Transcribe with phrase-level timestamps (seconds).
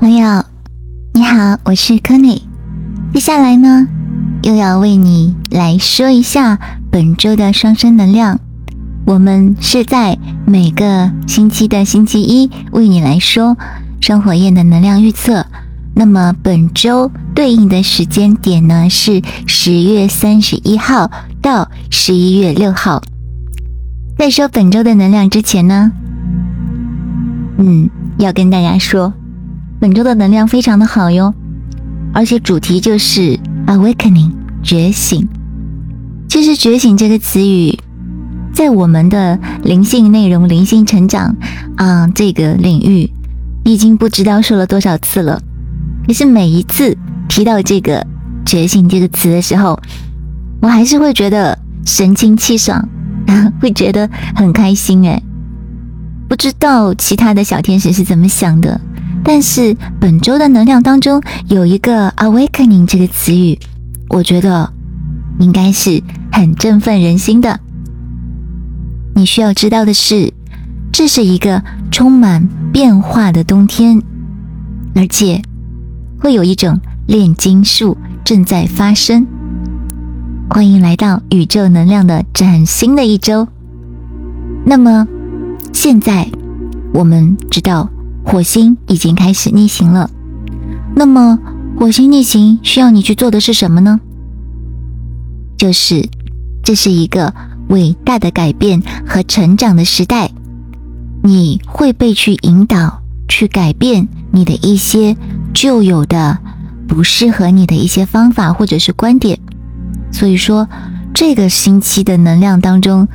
[0.00, 0.42] 朋友，
[1.12, 2.42] 你好，我是 k e n n y
[3.12, 3.86] 接下来呢，
[4.42, 6.58] 又要为你来说一下
[6.90, 8.40] 本周的双生能量。
[9.04, 10.16] 我们是在
[10.46, 13.58] 每个星期的星期一为你来说
[14.00, 15.44] 双火焰的能量预测。
[15.94, 21.10] 那么本周对应的时间点呢是十月三十一号
[21.42, 23.02] 到十一月六号。
[24.16, 25.92] 在说本周的能量之前呢，
[27.58, 29.12] 嗯，要跟大家说。
[29.80, 31.32] 本周的能量非常的好哟，
[32.12, 34.30] 而且主题就是 awakening
[34.62, 35.26] 觉醒。
[36.28, 37.78] 其实“觉醒”这个词语，
[38.52, 41.34] 在我们的灵性内容、灵性成长
[41.76, 43.10] 啊这个领域，
[43.64, 45.40] 已经不知道说了多少次了。
[46.06, 46.94] 可是每一次
[47.26, 48.06] 提到这个
[48.44, 49.80] “觉醒”这个词的时候，
[50.60, 52.86] 我还是会觉得神清气爽，
[53.62, 55.22] 会觉得很开心哎。
[56.28, 58.78] 不知道其他的小天使是怎么想的。
[59.32, 63.56] 但是本周的能量当中有一个 awakening 这个词语，
[64.08, 64.72] 我觉得
[65.38, 67.60] 应该是很振奋人心的。
[69.14, 70.32] 你需要知道的是，
[70.90, 74.02] 这是一个充满变化的冬天，
[74.96, 75.40] 而且
[76.18, 79.24] 会有一种炼金术正在发生。
[80.50, 83.46] 欢迎来到宇宙能量的崭新的一周。
[84.66, 85.06] 那么
[85.72, 86.28] 现在
[86.92, 87.88] 我们知道。
[88.24, 90.10] 火星已经开始逆行了，
[90.94, 91.38] 那么
[91.78, 93.98] 火星逆行需要你去做的是什么呢？
[95.56, 96.08] 就是
[96.62, 97.34] 这是一个
[97.68, 100.30] 伟大的改变和成长的时代，
[101.22, 105.16] 你会被去引导去改变你的一些
[105.52, 106.38] 旧有的
[106.86, 109.38] 不适合你的一些方法或者是观点，
[110.12, 110.68] 所以说
[111.12, 113.08] 这个星期的能量当中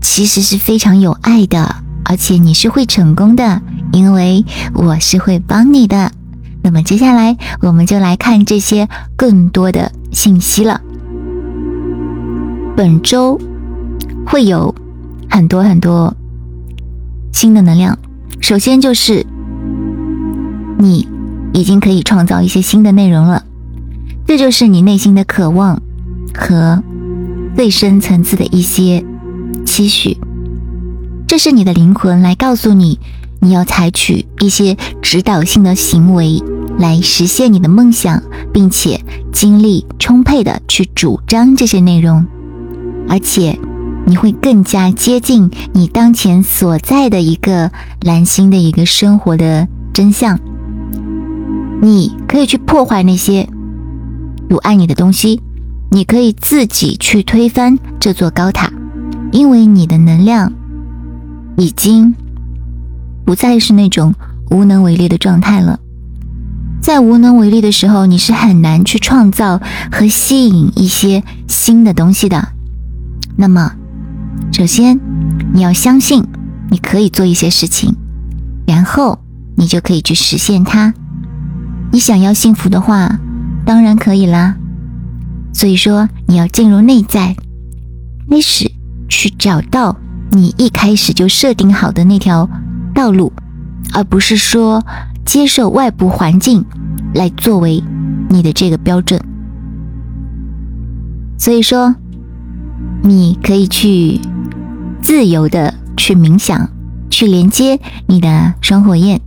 [0.00, 3.60] 其实是非常有爱的，而且你是会成功的。
[3.92, 6.10] 因为我是会帮你的，
[6.62, 10.80] 那么接下来我们就来看这些更多的信息了。
[12.76, 13.40] 本周
[14.26, 14.74] 会有
[15.30, 16.12] 很多很多
[17.32, 17.96] 新的能量，
[18.40, 19.24] 首先就是
[20.78, 21.06] 你
[21.52, 23.44] 已经可以创造一些新的内容了，
[24.26, 25.80] 这就是你内心的渴望
[26.34, 26.82] 和
[27.54, 29.04] 最深层次的一些
[29.64, 30.18] 期许，
[31.34, 33.00] 这是你的灵魂来告诉你。
[33.40, 36.40] 你要采取一些指导性的行为
[36.78, 38.22] 来实现你的梦想，
[38.52, 39.00] 并且
[39.32, 42.24] 精力充沛的去主张这些内容，
[43.08, 43.58] 而且
[44.06, 50.38] 你会更加接近你当前所在的一个蓝星的一个生活的真相。
[51.82, 53.48] 你可以去破坏那些
[54.48, 55.40] 阻碍你的东西，
[55.90, 58.72] 你可以自己去推翻这座高塔，
[59.32, 60.52] 因为你的能量
[61.56, 62.14] 已经。
[63.24, 64.14] 不再是那种
[64.50, 65.80] 无能为力的状态了。
[66.82, 69.58] 在无能为力的时候，你是很难去创造
[69.90, 72.48] 和吸引一些新的东西的。
[73.36, 73.72] 那么，
[74.52, 75.00] 首先
[75.54, 76.22] 你要相信
[76.70, 77.96] 你可以做一些事情，
[78.66, 79.18] 然后
[79.56, 80.92] 你就可以去实现它。
[81.90, 83.18] 你想要幸福的话，
[83.64, 84.56] 当然可以啦。
[85.54, 87.34] 所以说，你要进入内在，
[88.28, 88.70] 开始
[89.08, 89.96] 去找到
[90.34, 92.48] 你一开始就设定好的那条。
[92.94, 93.32] 道路，
[93.92, 94.84] 而不是说
[95.24, 96.64] 接受外部环境
[97.14, 97.82] 来作为
[98.28, 99.20] 你的这个标准。
[101.38, 101.94] 所以说，
[103.02, 104.20] 你可以去
[105.02, 106.68] 自由的去冥想，
[107.10, 109.20] 去连接你的双火焰。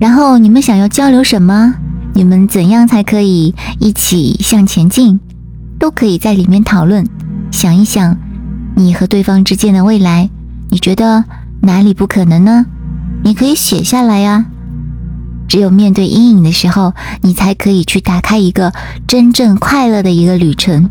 [0.00, 1.74] 然后你们想要交流什么？
[2.14, 5.20] 你们怎样才可以一起向前进？
[5.78, 7.06] 都可以在里面讨论。
[7.50, 8.16] 想一想，
[8.78, 10.28] 你和对方之间的未来，
[10.70, 11.24] 你觉得？
[11.62, 12.66] 哪里不可能呢？
[13.24, 14.44] 你可以写下来呀。
[15.48, 16.92] 只有面对阴影的时候，
[17.22, 18.72] 你才可以去打开一个
[19.08, 20.88] 真正快乐的一个旅程，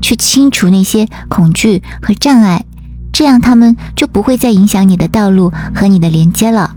[0.00, 2.64] 去清除那些恐惧和障碍，
[3.12, 6.74] 这样他们就不会再影响你的道路和你的连接了。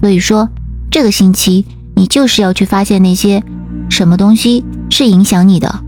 [0.00, 0.48] 所以说，
[0.90, 3.44] 这个星期你就是要去发现那些
[3.90, 5.80] 什么东西是影响你的。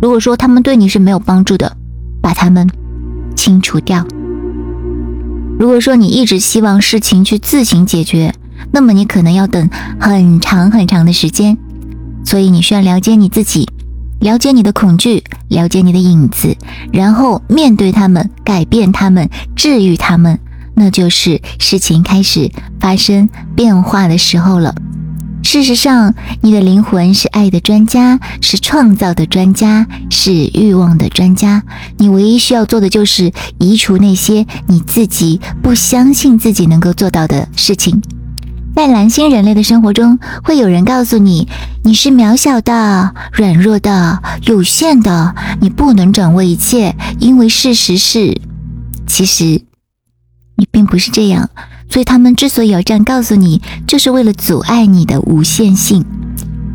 [0.00, 1.76] 如果说他们对你是没有帮助的，
[2.22, 2.68] 把他们
[3.46, 4.04] 清除掉。
[5.56, 8.34] 如果说你一直希望事情去自行解决，
[8.72, 9.70] 那么你可能要等
[10.00, 11.56] 很长很长的时间。
[12.24, 13.68] 所以你需要了解你自己，
[14.18, 16.56] 了解你的恐惧，了解你的影子，
[16.92, 20.36] 然后面对他们，改变他们，治愈他们，
[20.74, 22.50] 那就是事情开始
[22.80, 24.74] 发生变化的时候了。
[25.46, 31.62] 事实上，你的灵魂是爱的专家，是创造的专家，是欲望的专家。
[31.98, 38.02] 你唯一需要做的就是移除那些你自己不相信自己能够做到的事情。
[38.74, 41.46] 在蓝星人类的生活中，会有人告诉你，
[41.84, 48.36] 你是渺小的、软弱的、有限的，你不能掌握一切，因为事实是，
[49.06, 49.62] 其实
[50.56, 51.48] 你并不是这样。
[51.88, 56.04] 所以他们之所以要这样告诉你，就是为了阻碍你的无限性。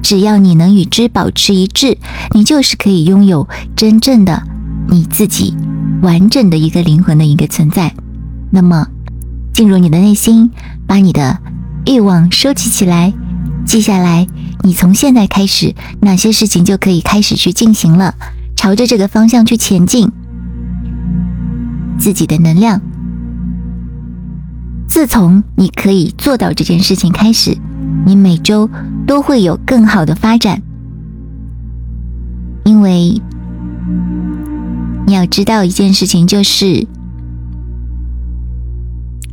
[0.01, 1.97] 只要你能与之保持一致，
[2.31, 4.41] 你就是可以拥有真正的
[4.89, 5.55] 你自己，
[6.01, 7.93] 完整的一个灵魂的一个存在。
[8.49, 8.87] 那么，
[9.53, 10.49] 进入你的内心，
[10.87, 11.39] 把你的。
[11.87, 13.11] 欲望收集起来，
[13.65, 14.27] 记下来。
[14.61, 18.13] 你从现在开始，哪些事情就可以开始去进行了，
[18.55, 20.11] 朝着这个方向去前进。
[21.97, 22.79] 自己的能量，
[24.91, 27.57] 自从你可以做到这件事情开始，
[28.05, 28.69] 你每周
[29.07, 30.61] 都会有更好的发展。
[32.65, 33.21] 因为
[35.07, 36.85] 你要知道一件事情，就是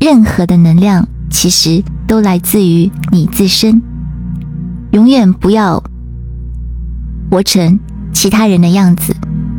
[0.00, 1.08] 任何的能量。
[1.28, 3.82] 其实都来自于你自身，
[4.92, 5.82] 永远不要
[7.30, 7.78] 活成
[8.12, 9.14] 其他人的样子，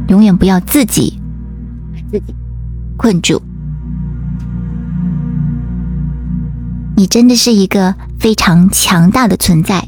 [0.08, 1.20] 永远不要自己
[1.94, 2.34] 把自己
[2.98, 3.40] 困住。
[7.00, 9.88] 你真的是一个非常强大的存在。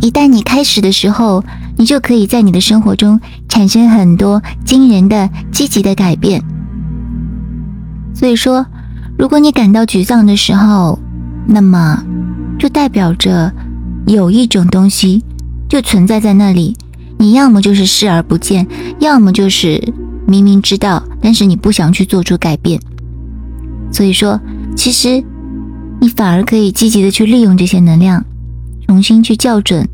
[0.00, 1.44] 一旦你开始的时候，
[1.76, 6.42] 你就可以在你的生活中产生很多惊人的积极的改变。
[8.14, 8.64] 所以说。
[9.18, 10.96] 如果你感到沮丧的时候，
[11.44, 12.00] 那么
[12.56, 13.52] 就代表着
[14.06, 15.24] 有一种东西
[15.68, 16.76] 就存在在那里。
[17.18, 18.64] 你要么就是视而不见，
[19.00, 19.92] 要么就是
[20.24, 22.80] 明明知道，但是你不想去做出改变。
[23.90, 24.40] 所以说，
[24.76, 25.22] 其实
[26.00, 28.24] 你反而可以积极的去利用这些能量，
[28.86, 29.88] 重新去校准。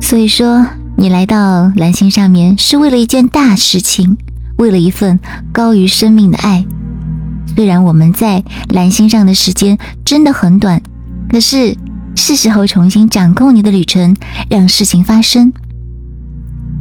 [0.00, 4.16] 所以说，你来到蓝星上面是为了一件大事情，
[4.58, 5.18] 为了一份
[5.52, 6.64] 高于生命的爱。
[7.54, 10.80] 虽然我们在蓝星上的时间真的很短，
[11.28, 11.76] 可是
[12.14, 14.16] 是时候重新掌控你的旅程，
[14.48, 15.52] 让事情发生。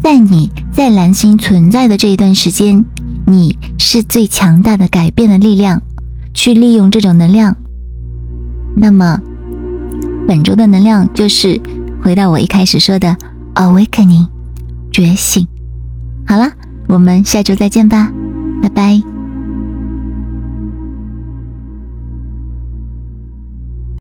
[0.02, 2.84] 在你在蓝星存在的这一段时间，
[3.26, 5.82] 你是最强大的改变的力量，
[6.34, 7.56] 去利用这种能量。
[8.76, 9.20] 那么，
[10.28, 11.60] 本周的能量就是
[12.02, 13.16] 回到我一开始说的
[13.56, 14.28] awakening，
[14.92, 15.48] 觉醒。
[16.28, 16.52] 好了，
[16.88, 18.12] 我们下周再见吧，
[18.62, 19.11] 拜拜。